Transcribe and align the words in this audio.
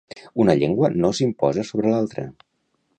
Una 0.43 0.55
llengua 0.61 0.89
no 1.05 1.13
s'imposa 1.19 1.67
sobre 1.71 1.95
l'altra. 1.95 2.29